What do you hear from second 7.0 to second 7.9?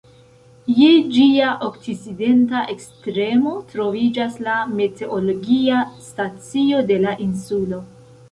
la insulo.